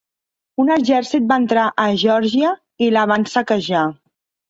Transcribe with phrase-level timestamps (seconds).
[0.63, 2.57] Un exèrcit va entrar a Geòrgia
[2.87, 3.89] i la van saquejar.